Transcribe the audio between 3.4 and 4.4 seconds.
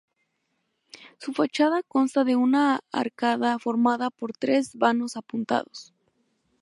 formada por